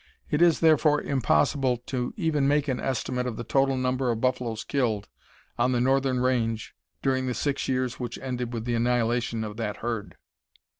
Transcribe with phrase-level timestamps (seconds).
[0.31, 4.63] It is therefore impossible to even make an estimate of the total number of buffaloes
[4.63, 5.07] killed
[5.59, 9.77] on the northern range during the six years which ended with the annihilation of that
[9.85, 10.17] herd.